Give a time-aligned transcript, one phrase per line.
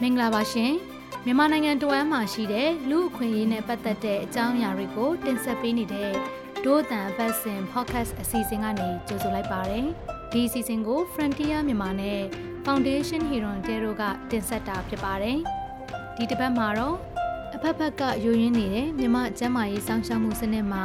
[0.00, 0.72] မင်္ဂလာပါရှင်
[1.24, 6.10] မြန်မာနိုင်ငံတဝမ်းမှာရှိတဲ့လူအခွင့်အရေးနဲ့ပတ်သက်တဲ့အကြောင်းအရာတွေကိုတင်ဆက်ပေးနေတဲ့
[6.64, 9.86] ဒို့တန်ဘတ်စင် podcast အစီအစဉ်ကနေကြိုဆိုလိုက်ပါတယ်
[10.32, 12.20] ဒီအစီအစဉ်ကို Frontier မြန်မာနဲ့
[12.64, 15.38] Foundation Hero Tero ကတင်ဆက်တာဖြစ်ပါတယ်
[16.16, 16.96] ဒီတစ်ပတ်မှာတော့
[17.54, 20.84] အဖက်ဖက်ကယိုရင်းနေတဲ့မြန်မာကျန်းမာရေးစောင့်ရှောက်မှုစနစ်မှာ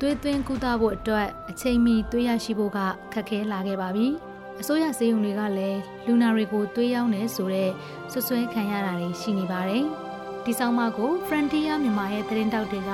[0.00, 2.78] သွေးသွင်းကုသဖို့အတွက်အချိန်မီသွေးရရှိဖို့က
[3.12, 4.06] ခက်ခဲလာခဲ့ပါပြီ။
[4.60, 7.70] အစိုးရစေယုံတွေကလည်းလူနာတွေကိုသွေးရောက်နေဆိုတဲ့
[8.12, 9.84] ဆွဆွဲခံရတာတွေရှိနေပါတယ်။
[10.44, 12.92] ဒီဆောင်မကို Frontier မြန်မာရဲ့သတင်းတောက်တွေက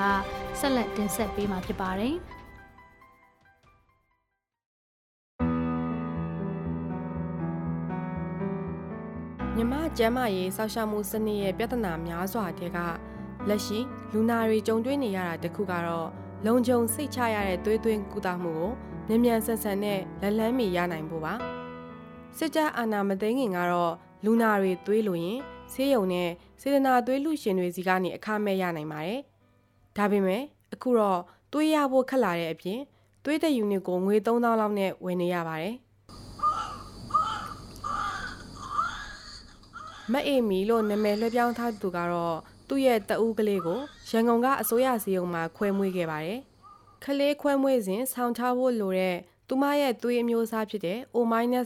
[0.59, 2.15] ဆက်လက်တင်ဆက်ပေးမှာဖြစ်ပါတယ်။
[9.55, 12.79] မြမကျမ်းမာရေးစောက်ရှောက်မှုစနစ်ရဲ့ပြဿနာများစွာတဲ့က
[13.49, 13.79] လက်ရှိ
[14.13, 18.71] လူနာတွေကြုံတွေ့နေရတာတခုကတော့ လုံခြုံစိတ်ချရတဲ့သွေးသွင်းကုသမှုကို
[19.07, 21.33] မြန်မြန်ဆန်ဆန်နဲ့လက်လန်းမီရနိုင်ဖို့ပါ။
[22.37, 23.93] စစ်တပ်အာဏာမသိမ်းခင်ကတော့
[24.25, 25.39] လူနာတွေသွေးလို့ရင်
[25.73, 26.29] ဆေးရုံနဲ့
[26.61, 29.21] စေတနာသွေးလူရှင်တွေစီကနေအခမဲ့ရနိုင်ပါတယ်။
[29.97, 30.41] ဒါပေမဲ့
[30.73, 31.19] အခုတော့
[31.53, 32.79] သွေးရဖို့ခက်လာတဲ့အပြင်
[33.23, 35.75] သွေးတဲ့ယူနစ်ကိုငွေ3000လောက်နဲ့ဝယ်နေရပါတယ်။
[40.11, 46.39] မအေမီလို့နာမည်လွှဲပြောင်းထားသူကတော့ သူ့ရဲ့တအူးကလေးကိုရန်ကုန်ကအစိုးရစီယုံမှာခွဲမွေးခဲ့ပါတယ်။
[47.03, 49.15] ခလေးခွဲမွေးစဉ်ဆောင်းထားဖို့လိုတဲ့
[49.47, 51.25] သူမရဲ့သွေးအမျိုးအစားဖြစ်တဲ့ O-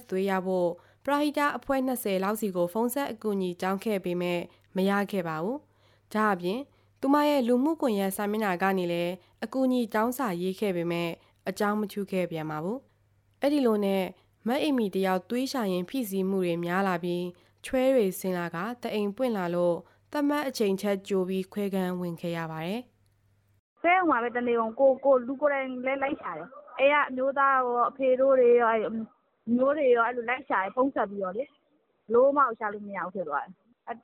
[0.10, 0.70] သွေးရဖို့
[1.06, 4.40] ပရာဟိတအဖွဲ့20လောက်စီကိုဖုန်းဆက်အကူအညီတောင်းခဲ့ပေမဲ့
[4.76, 5.58] မရခဲ့ပါဘူး။
[6.14, 6.60] ဒါအပြင်
[7.02, 11.10] သူမရဲ့လူမှုကွန်ရက်စာမျက်နှာကနေလည်းအကူအညီတောင်းစာရေးခဲ့ပေမဲ့
[11.50, 12.78] အကြောင်းမချူခဲ့ပြန်ပါဘူး။
[13.42, 14.04] အဲ့ဒီလိုနဲ့
[14.48, 17.26] မတ်အီမီတယောက်သွေးရှာရင်ဖိစီးမှုတွေများလာပြီး
[17.66, 19.76] ချွဲတွေဆင်းလာကတအိမ်ပွင့်လာလို့
[20.14, 22.82] တမတ်အချိန်ချက်ကြိုပြီးခွဲခန်းဝင်ခဲ့ရပါတယ်။
[23.82, 26.48] ဆဲအောင်ပါပဲတနေအောင်ကိုကိုလူကိုယ်တိုင်လဲလိုက်ရှာတယ်
[26.80, 28.92] အိမ်ကအမျိုးသားရောအဖေတို့တွေရောအ
[29.56, 31.50] မျိုးတွေရောအဲ့လိုလိုက်ရှာတယ်ဖုန်းဆက်ပြီးတော့လေဘယ်
[32.14, 33.54] လိုမှကိုရှာလို့မရဘူးဖြစ်သွားတယ်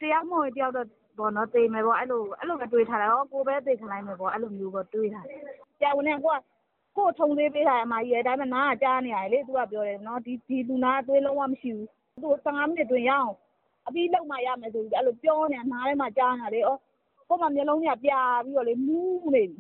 [0.01, 5.39] တယောက်မဟုတ်တယောက်တော့ပေါ့နော်သေမယ်ပေါ့အဲ့လိုအဲ့လိုပဲတွေးထားတယ်ဟောကိုပဲသေခံလိုက်မယ်ပေါ့အဲ့လိုမျိုးပေါ့တွေးထားတယ်
[5.77, 6.39] ဆရာဝန်နဲ့ကိုက
[6.97, 11.87] ကိုထုံသေးပေးထားတယ်အမကြီးရဲ့ဒါပေမဲ့နားကကြားနေရတယ်လေသူကပြောတယ်နော်ဒီဒီလူနာအသွေးလုံးဝမရှိဘူး
[12.23, 13.31] သူ15မိနစ်တွင်ရအောင်
[13.87, 16.71] အပြီးလောက်မှရမယ်ဆိုပြီးအဲ့လိုပြောနေတာနားထဲမှာကြားနေတာလေဩ
[17.29, 18.11] ကိုမမျိုးလုံးကြီးပြ
[18.43, 19.57] ပြီးတော့လေမူးနေပြီ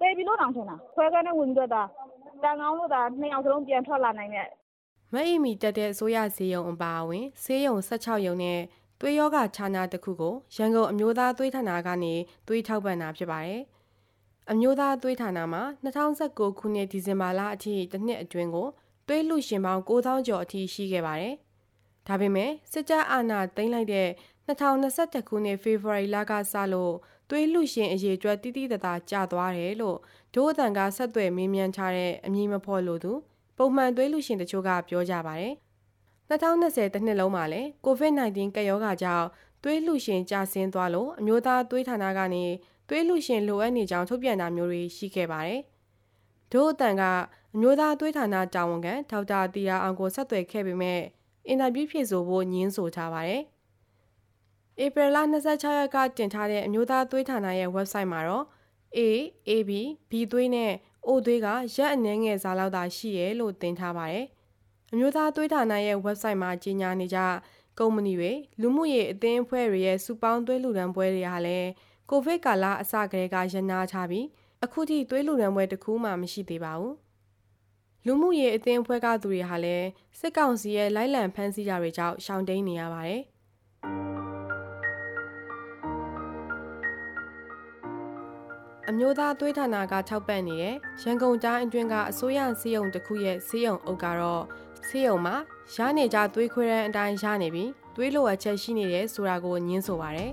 [0.00, 1.82] သေပြီလို့တောင်ထင်တာခွဲခန်းနဲ့ဝင်ပြီးတော့ဒါ
[2.42, 4.48] ကံကောင်းလို့သာနှစ်ယောက်စလုံးပြန်ထွက်လာနိုင်တဲ့
[5.12, 8.60] မအီမီတက်တဲ့အစိုးရဈေးရုံအပါအဝင်ဈေးရုံ16ရုံနဲ့
[9.00, 12.14] သွေးရောဂါခြားနာတစ်ခုကိုရန်ကုန်အမျိုးသားသွေးဌာနကနေ
[12.48, 13.60] သွေးထောက်ပံ့တာဖြစ်ပါတယ်။
[14.50, 18.68] အမျိုးသားသွေးဌာနမှာ2019ခုနှစ်ဒီဇင်ဘာလအထိတစ်နှစ်အတွင်းကို
[19.06, 21.34] သွေးလူရှင်ပေါင်း9000ကျော်အထိရှိခဲ့ပါတယ်။
[22.08, 24.08] ဒါပေမဲ့စစ်တပ်အာဏာသိမ်းလိုက်တဲ့
[24.48, 26.94] 2021ခုနှစ်ဖေဖော်ဝါရီလကစလို့
[27.30, 29.98] သွေးလူရှင်အရေးအတွက်တိတိတသားကျသွားတယ်လို့
[30.34, 33.12] ဒို့အတန်ကဆက်သွယ်မေးမြန်းထားတဲ့အမည်မဖော်လို့သူ
[33.58, 35.54] ပုံမှန်သွေးလူရှင်တချို့ကပြောကြပါတယ်။
[36.30, 39.26] 2020တနှစ်လုံးမှာလည်း COVID-19 ကပ်ရောဂါကြောင့်
[39.62, 42.44] သွေးလူရှင်ကျဆင်းသွားလို့အမျိုးသားသွေးဌာနကနေ
[42.88, 45.60] သွေးလူရှင်လိုအပ်နေကြောင်းထုတ်ပြန်တာမျိုးတွေရှိခဲ့ပါတယ်။
[46.52, 47.02] ဒို့အတန်က
[47.54, 51.00] အမျိုးသားသွေးဌာနတာဝန်ခံဒေါက်တာတီယာအောင်ကိုဆက်သွယ်ခဲ့ပေမဲ့
[51.48, 53.42] အင်တာဗျူးဖြေဆိုဖို့ညင်းဆိုထားပါတယ်။
[54.84, 58.44] ဧပြီလ26ရက်ကတင်ထားတဲ့အမျိုးသားသွေးဌာနရဲ့ website မှာတော့
[58.96, 59.00] A,
[59.48, 59.70] AB,
[60.10, 60.72] B သွေးနဲ့
[61.06, 64.26] O သွေးကရက်အနှဲငယ်စားလောက်သာရှိရဲလို့တင်ထားပါတယ်။
[64.92, 67.18] အမျိုးသားသွေးဌာနရဲ့ website မှာကြီးညာနေကြ
[67.78, 71.68] ကုမ္ပဏီတွေလူမှုရေးအသင်းအဖွဲ့တွေရဲ့စုပေါင်းသွေးလူဒန်းပွဲတွေဟာလည်း
[72.10, 74.26] ကိုဗစ်ကာလအစကတည်းကရနာချပြီး
[74.64, 76.94] အခုထိသွေးလူဒန်းပွဲတစ်ခုမှမရှိသေးပါဘူး။
[78.06, 79.86] လူမှုရေးအသင်းအဖွဲ့ကသူတွေဟာလည်း
[80.18, 83.22] စစ်ကောင်စီရဲ့လိုက်လံဖမ်းဆီးတာတွေကြောင့်ရှောင်တိန်နေရပါတယ်။
[88.88, 94.44] အမျိုးသားသွေးဌာနကထောက်ပံ့နေတဲ့ရန်ကုန်တိုင်းအတွင်းကအစိုးရစီးရုံတစ်ခုရဲ့စီးရုံအုပ်ကတော့
[94.86, 95.36] စီးရုံမှာ
[95.74, 100.32] ရနေကြသွေးခွဲတဲ့အတိုင်းရနေပြီးသွေးလိုအပ်ချက်ရှိနေတယ်ဆိုတာကိုညင်းဆိုပါရယ်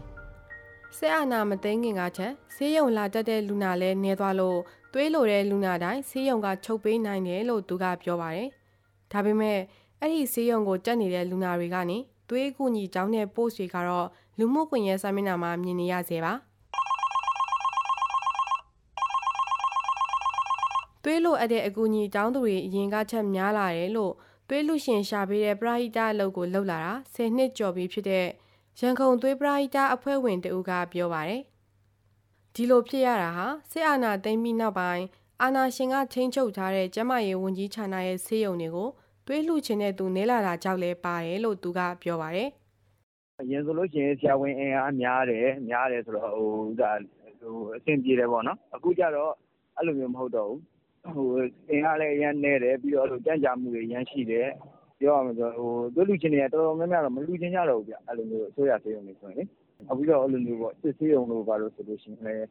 [0.98, 4.60] ဆဲအာနာမသိငင်ကချက်ဆေးရုံလာတက်တဲ့လူနာလဲနေသွားလို့
[4.94, 8.48] သွေးလိုတဲ့လူနာတိုင်းဆေးရုံကချုပ်ပေးနိုင်တယ်လို့သူကပြောပါတယ်။
[9.12, 9.60] ဒါပေမဲ့
[10.00, 11.98] အဲ့ဒီဆေးရုံကိုတက်နေတဲ့လူနာတွေကနေ
[12.30, 14.08] သွေးကူညီတောင်းတဲ့ post တွေကတော့
[14.40, 16.34] လူမှုကွန်ရက်စာမျက်နှာမှာမြင်နေရစေပါ။
[21.04, 24.14] သွေးလိုအပ်တဲ့အကူအညီတောင်းသူတွေအရင်ကချက်များလာတယ်လို့
[24.48, 28.26] သွေးလူရှင်ရှာပေးတဲ့ပရာဟိတအလုပ်ကိုလုပ်လာတာ10နှစ်ကျော်ပြီဖြစ်တဲ့
[28.80, 31.42] ရန်ကုန်သွေးပရာဟိတအဖွဲ့ဝင်တဦးကပြောပါတယ်။
[32.62, 35.06] ဒီလိုဖြစ်ရတာဟာစစ်အာဏာသိမ်းပြီးနောက်ပိုင်း
[35.42, 38.90] အာဏာရှင်ကချင်းချုပ်ထားတဲ့ကျမရေးဝန်ကြီးဌာနရဲ့ဆေးရုံတွေကို
[39.28, 42.50] သွေးလှူခြင်းတဲ့သူနေလာတာကြောက်လဲပါတယ်လို့သူကပြောပါတယ်။
[43.40, 46.52] အရင်ဆိုလို့ရှိရင်ဆရာဝန်အင်အားများတယ်များတယ်ဆိုတော့ဟို
[46.82, 46.92] ဒါ
[47.42, 49.32] ဟိုအဆင်ပြေတယ်ပေါ့နော်အခုကျတော့
[49.78, 50.62] အဲ့လိုမျိုးမဟုတ်တော့ဘူး
[51.16, 51.30] ဟို
[51.70, 54.50] အင်အားလည်းအရန်နေတယ်ပြီးတော့အဲ့လိုကြမ်းကြမှုတွေအရန်ရှိတယ်
[55.00, 59.44] ပြောရမှာဆိုဟိုသွေးလူချင်းတွေကတော်တော်များများတော့မလူချင်းကြတော့ဘူးဗျအဲ့လိုမျိုးအစိုးရဆေးရုံတွေဆိုရင်လေ
[59.88, 62.48] နောက်ပြီးတော့အဲ့လိုမျိုးပေါ့စစ်ဆေးရုံလို့ပါလို့ဆိုလို့ရှိရင်လည်း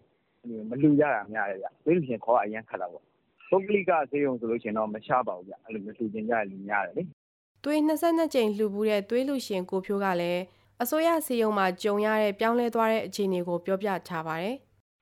[0.71, 3.05] မလူရတာများတယ်ဗျသွေးလူချင်းခေါ်အရန်ခတ်တာပေါ့
[3.51, 7.03] ပုဂ္ဂလိက ဆေးရုံဆိုလို့ရှိရင်တော့မချပါဘူးဗျအဲ့လိုမျိုးလူချင်းကြလူများတယ်လေ
[7.65, 10.43] သွေး22ကြိမ်လှူဘူးတဲ့ သွေးလူရှင် ကိုဖြိုးကလည်း
[10.83, 14.57] အစိုးရစီယုံမှာ ကြုံရတဲ့ ပြောင်းလဲသွားတဲ့ အခြေအနေကို ပြောပြထားပါတယ်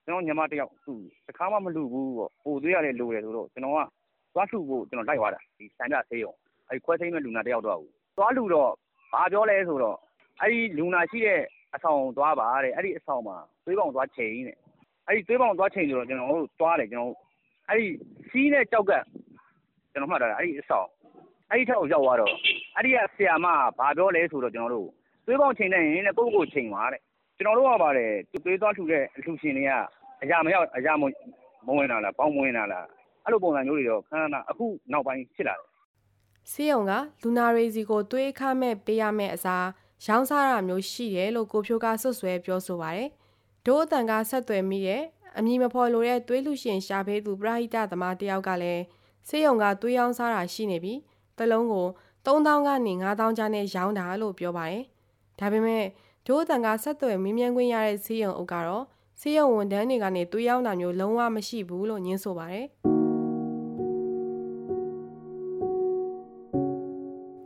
[0.07, 0.95] ကျွန်တော်ညီမတစ်ယောက်သူ
[1.27, 3.79] တခါမှ မလူဘူးပေါ့ ပိုသွေးရလည်း လိုတယ်ဆိုတော့ ကျွန်တော်က
[4.35, 6.33] သွားလှူဖို့ကျွန်တော်လိုက်သွားတာ ဒီစံပြဆေးရုံ
[6.69, 8.71] အဲ့ခွဲစိမ့်မဲ့လူနာတစ်ယောက်တော့ဘူးသွားလှူတော့
[9.13, 9.97] ဘာပြောလဲဆိုတော့
[10.41, 11.43] အဲ့ဒီလူနာရှိတဲ့
[11.77, 14.57] အဆောင်သွားပါတဲ့အဲ့ဒီအဆောင်မှာသွေးပေါင်သွားချိန်တဲ့
[15.07, 17.15] အဲ့ဒီသွေးပေါင်သွားချိန်ဆိုတော့ကျွန်တော်တို့သွားတယ်ကျွန်တော်
[17.69, 17.87] အဲ့ဒီ
[18.31, 18.93] စီးနဲ့ကြောက်က
[19.93, 20.89] ကျွန်တော်မှတ်တာအဲ့ဒီအဆောင်
[21.51, 22.33] အဲ့ဒီထက်ကိုရောက်သွားတော့
[22.77, 23.47] အဲ့ဒီကဆရာမ
[23.79, 24.89] ဘာပြောလဲဆိုတော့ကျွန်တော်တို့
[25.27, 27.01] သွေးပေါင်ချိန်နေရင်လည်းကိုယ့်ကိုယ်ချိန်ပါတဲ့
[27.37, 28.11] ကျွန်တော်တို့ကပါတယ်
[28.45, 29.71] သွေးသွားလှူတဲ့အလှူရှင်တွေက
[30.23, 31.05] အရာမရောက်အရာမ
[31.67, 32.87] မဝင်လာလားပေါင်းမဝင်လာလား
[33.25, 35.67] အဲ့လိုပုံစံမျိုးတွေတော့ခဏခဏအခုနောက်ပိုင်းဖြစ်လာတယ်
[36.51, 39.67] စီယုံကလူနာရေးစီကိုသွေးခမဲ့ပေးရမယ့်အစား
[40.05, 43.09] ရောင်းစားတာမျိုးရှိတယ်လို့ကိုဖြိုးကဆွတ်ဆွဲပြောဆိုပါတယ်
[43.67, 45.03] ဒို့အတန်ကဆက်သွယ်မိတဲ့
[45.39, 48.83] အမည်မဖော်လိုတဲ့သွေးလူရှင်ရှာဖေးသူပရဟိတသမားတယောက်ကလည်း
[49.29, 50.99] စီယုံကသွေးရောင်းစားတာရှိနေပြီး
[51.39, 51.87] တလုံးကို
[52.27, 54.85] 3000ကနေ9000ကျားနဲ့ရောင်းတာလို့ပြောပါတယ်
[55.39, 55.85] ဒါပေမဲ့
[56.27, 58.85] ဒို့အတန်ကဆက်သွယ်မင်းမြန်းခွင့်ရတဲ့စီယုံအုပ်ကတော့
[59.21, 62.67] စီယုံဝန်တန်းတွေကနေသွေးရောင်းတာမျိုးလုံးဝမရှိဘူးလို့ညင်းဆိုပါတယ်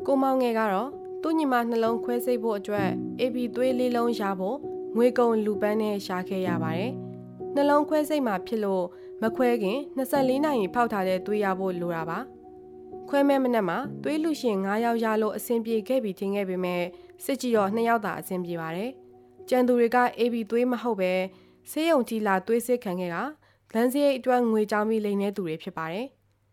[0.06, 2.88] ကိုမောင်ငယ်ကတော့ သူ့ညီမနှလုံးခွဲစိတ်ဖို့အတွက်
[3.20, 4.56] AB သွေးလေးလုံးရဖို့
[4.96, 6.92] ငွေကုန်လူပန်းနဲ့ရှာခဲ့ရပါတယ်။
[7.54, 8.84] နှလုံးခွဲစိတ်မှာဖြစ်လို့
[9.22, 12.18] မခွဲခင်24နာရီဖောက်ထားတဲ့သွေးရဖို့လိုတာပါ။
[13.08, 16.82] ခွဲမဲ့မနက်မှာသွေးလူရှင်9ယောက်ရလို့အဆင်ပြေခဲ့ပြီထင်ခဲ့ပေမဲ့
[17.24, 18.90] စစ်ကြည့်တော့2ယောက်သာအဆင်ပြေပါတယ်။
[19.48, 21.12] ကြံသူတွေက AB သွေးမဟုတ်ပဲ
[21.70, 23.16] ဆေးရုံကြီးလာသွေးစစ်ခံခဲ့က
[23.74, 26.06] လမ်းစရိတ်အတွက်ငွေကြောင်းပြီးလိမ်နေသူတွေဖြစ်ပါတယ်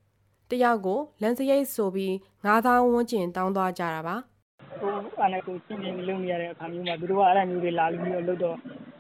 [0.50, 2.14] ။တယောက်ကိုလမ်းစရိတ်ဆိုပြီး
[2.46, 4.18] 9000ဝန်းကျင်တောင်းသွားကြတာပါ။
[4.82, 8.58] ကိုအဲ့နဲ့ကိုချင်းချင်းလုံနေရတဲ့အခါမျိုးမှာသူတို့ကအဲ့လိုမျိုးတွေလာပြီးတော့လုပ်တော့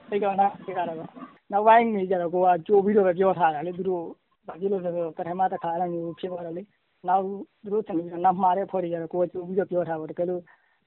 [0.09, 1.09] စိတ်ကောင်းတာဖြစ်ရတာပေါ့
[1.51, 4.03] နောက်ပိုင်းနေကြတော့ကိုကကြိုပြီးတော့ပဲပြောထားတာလေသူတို့
[4.47, 6.63] ဘာဖြစ်လို့လဲဆိုတော့ပထမတစ်ခါအဲ့လိုမျိုးဖြစ်သွားတော့လေ
[7.07, 7.23] နောက်
[7.63, 10.41] သူတို့ဆင်ပြီးတော့နောက်မှာတဲ့ဖွဲ့တွေကြတော့ကိုကကြိုပြီးတော့ပြောထားပါတကယ်လို့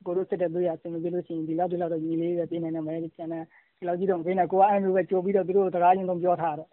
[0.07, 3.45] ကိုတို့စစ်တဲ့သူရဆင်ပြီးလို့ရှိရင်ဒီလောက်ဒီလောက်တော့ညီလေးပဲပြင်နေတယ်မယ်ကျန်တဲ့
[3.79, 6.69] ဒီလောက်ကြီးတော့ဖိနေကိုကအဲ့လိုမျိုးပဲကြိုပြီးတော့သူတို့တကားချင်းလုံးပြောထားတော့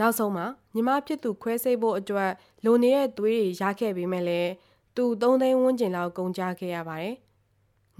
[0.00, 2.30] နောက်ဆုံးမှာညီမဖြစ်သူခွဲစိတ်ဖို့အတွက်
[2.64, 4.50] လိုနေတဲ့သွေးတွေရခဲ့ပေမဲ့လည်း
[4.96, 7.16] သူ3သိန်းဝန်းကျင်လောက်ကုန်ကြခဲ့ရပါတယ်။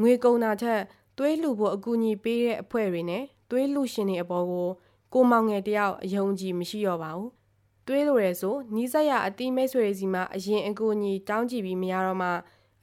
[0.01, 0.81] ငွေကုန်တာထက်
[1.19, 4.69] သွေးလှူဖို့အကူအညီပေးတဲ့အဖွဲ့တွေနဲ့သွေးလှူရှင်တွေအပေါ်ကို
[5.13, 7.31] ကိုမောင်ငယ်တယောက်အယုံကြည်မရှိတော့ပါဘူး။
[7.87, 12.29] သွေးလိုရဲဆိုနီးစပ်ရအတိမိတ်ဆွေတွေစီမှာအရင်အကူအညီတောင်းကြည့်ပြီးမရတော့မှ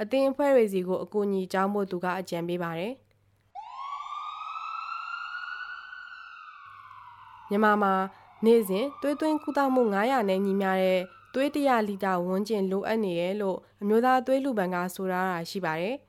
[0.02, 2.94] အသင်းအဖွဲ့တွေစီကိုအကူအညီတောင်းဖို့သူကအကြံပေးပါတယ်။
[7.50, 7.94] မြန်မာမှာ
[8.46, 11.02] နေ့စဉ်သွေးသွင်းကုသမှု900နဲ့ညီမျှတဲ့
[11.34, 15.96] သွေး100လီတာဝန်းကျင်လိုအပ်နေတယ်လို့အမျိုးသားသွေးလူပန်ကဆိုထားတာရှိပါတယ်။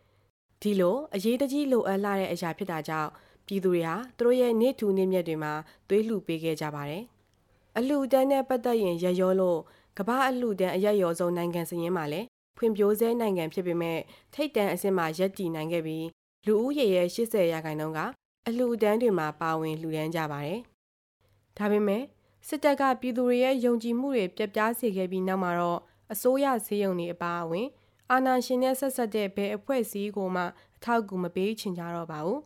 [0.63, 3.11] ဒီလိုအရေးတကြီးလိုအပ်လာတဲ့အရာဖြစ်တာကြောင့်
[3.47, 5.53] ပြည်သူတွေဟာသူတို့ရဲ့နေ့ထူနေ့မြတ်တွေမှာ
[5.89, 7.05] သွေးလှူပေးခဲ့ကြပါတယ်။
[7.79, 9.59] အလှူဒန်းနဲ့ပတ်သက်ရင်ရရောလို့
[9.99, 12.27] ကမ္ဘာအလှူဒန်းအရက်ရောဆုံးနိုင်ငံစရင်မှာလည်း
[12.59, 13.99] ဖွံ့ဖြိုးဆဲနိုင်ငံဖြစ်ပေမဲ့
[14.35, 16.07] ထိတ်တန့်အဆင့်မှာရပ်တည်နိုင်ခဲ့ပြီး
[16.47, 18.01] လူဦးရေရဲ့80ရာခိုင်နှုန်းက
[18.47, 20.61] အလှူဒန်းတွေမှာပါဝင်လှူဒန်းကြပါတယ်။
[21.59, 22.03] ဒါပေမဲ့
[22.49, 25.81] စစ်တပ်ကပြည်သူတွေရဲ့ယုံကြည်မှုတွေပြက်ပြားစေခဲ့ပြီးနောက်မှာတော့
[26.13, 27.67] အစိုးရဈေးရုံတွေအပါအဝင်
[28.13, 30.47] အာဏာရှင်နဲ့ဆက်ဆက်တဲ့ဘယ်အဖွဲ့အစည်းကိုမှအ
[30.85, 32.41] ထောက်အကူမပေးချင်ကြတော့ပါဘူး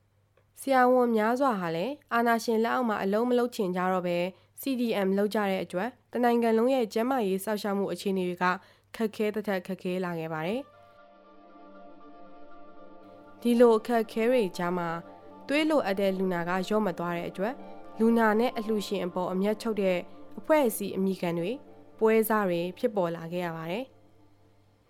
[0.60, 4.18] ။ဆရာဝန်များစွာဟာလည်းအာဏာရှင်လက်အောက်မှာအလုံးမလုံးချင်ကြတော့ပဲ
[4.60, 8.44] CDM လောက်ကြတဲ့အတွက်တနိုင်ငံလုံးရဲ့ကျန်းမာရေးစောင့်ရှောက်မှုအခြေအနေတွေက
[8.96, 10.60] ခက်ခဲတစ်ထက်ခက်ခဲလာခဲ့ပါတယ်။
[13.40, 14.88] ဒီလိုအခက်ခဲတွေကြားမှာ
[15.48, 17.54] သွေးလိုအပ်တဲ့လူနာကရော့မသွားတဲ့အတွက်
[17.98, 19.98] လူနာနဲ့အလှရှင်အပေါ်အမျက်ချုပ်တဲ့
[20.38, 21.50] အဖွဲ့အစည်းအမိခံတွေ
[21.98, 23.86] ပွဲစားတွေဖြစ်ပေါ်လာခဲ့ရပါတယ်။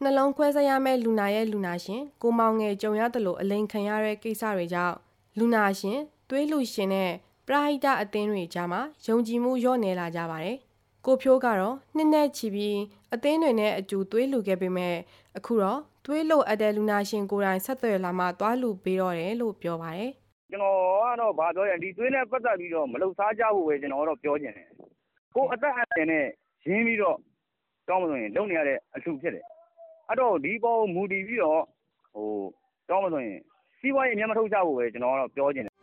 [0.05, 4.97] နှလုံးခွဲစိတ်ရမယ့်လူနာရဲ့လူနာရှင်ကိုမောင်ငယ်ကြုံရတယ်လို့အလိန်ခံရတဲ့ကိစ္စတွေကြောင့်
[5.39, 7.11] လူနာရှင်သွေးလူရှင်နဲ့
[7.47, 10.57] ပရာဟိတအသင်းတွေကြားမှာယုံကြည်မှုလျော့နေလာကြပါတယ်။
[11.07, 12.79] ကိုဖြိုးကတော့နှစ်နဲ့ချီပြီး
[13.15, 14.97] အသင်းတွေနဲ့အတူသွေးလူခဲ့ပေမဲ့
[15.37, 20.11] အခုတော့သွေးလိုအပ်တဲ့လူနာရှင်ကိုယ်တိုင်ဆက်သွယ်လာမှသွားလူပေးတော့တယ်လို့ပြောပါတယ်။
[20.51, 24.69] ကျွန်တော်ကတော့ဘာပြောရဒီသွေးနဲ့ပတ်သက်ပြီးတော့မလှုပ်ရှားကြဖို့ပဲကျွန်တော်တော့ပြောချင်တယ်
[25.35, 26.27] ကိုအသက်အန္တရာယ်နဲ့
[26.69, 27.17] ရင်းပြီးတော့
[27.89, 29.47] တောင်းမလို့ရင်လုံနေရတဲ့အလှဖြစ်တယ်
[30.11, 31.63] အဲ့တော့ ဒီပေါ်မူတည်ပြီးတော့
[32.15, 32.29] ဟို
[32.89, 33.41] တောင်းမလို့ရင်
[33.79, 35.75] စီးပွားရေး အများမထုတ်ကြဖို့ပဲ ကျွန်တော်ကတော့ ပြောချင်တယ်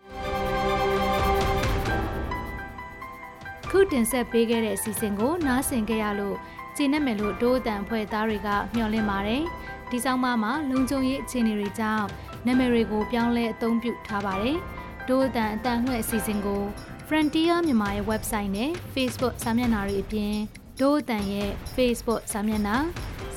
[3.69, 6.37] ခုတင်ဆက်ပေးခဲ့တဲ့ အစီအစဉ်ကို နားဆင်ကြရလို့
[6.75, 9.43] ကျင်းနေမယ်လို့ဒိုးအတန်ဖွဲ့သားတွေက မျှော်လင့်ပါတယ်။
[9.89, 12.05] ဒီဆောင်မမှာ လုံခြုံရေးအခြေအနေတွေကြောင့်
[12.45, 14.57] နာမည်တွေကို ပြောင်းလဲအသုံးပြုထားပါတယ်။
[15.07, 16.61] ဒိုးအတန်အတန်လှည့်အစီအစဉ်ကို
[17.07, 20.35] Frontier မြန်မာရဲ့ website နဲ့ Facebook စာမျက်နှာတွေအပြင်
[20.79, 22.77] ဒို့အတန်ရဲ့ Facebook စာမျက်နှာ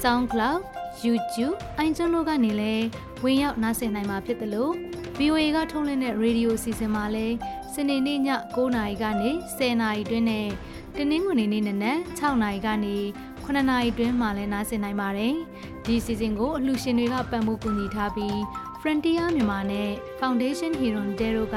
[0.02, 0.60] SoundCloud
[1.04, 2.84] YouTube အိုင်ကျွန်းတို့ကနေလည်း
[3.22, 4.72] ဝင်ရောက်နားဆင်နိုင်မှာဖြစ်တယ်လို့
[5.18, 7.36] VOA ကထုတ်လွှင့်တဲ့ရေဒီယိုစီစဉ်မှာလည်း
[7.74, 8.20] စနေနေ့ည
[8.54, 10.48] 9:00နာရီကနေ10:00နာရီတွင်းနဲ့
[10.96, 12.96] တနင်္ဂနွေနေ့နေ့နက်6:00နာရီကနေ
[13.44, 15.34] 9:00နာရီတွင်းမှာလည်းနားဆင်နိုင်ပါတယ်။
[15.84, 18.36] ဒီစီစဉ်ကိုအလှူရှင်တွေကပံ့ပိုးကူညီထားပြီး
[18.80, 21.56] Frontier မြန်မာနဲ့ Foundation Hero Dero က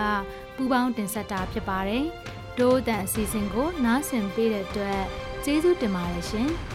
[0.56, 2.04] ပူးပေါင်းတင်ဆက်တာဖြစ်ပါတယ်။
[2.58, 5.02] ဒို့အတန်အစီအစဉ်ကိုနားဆင်ပေးတဲ့အတွက်
[5.44, 6.50] ကျေးဇူးတင်ပါတယ်ရှင်။